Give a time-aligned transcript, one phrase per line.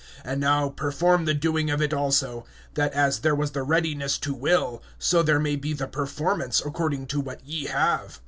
[0.25, 4.33] (11)And now perform the doing of it also; that as there was the readiness to
[4.33, 8.19] will, so there may be the performance according to what ye have.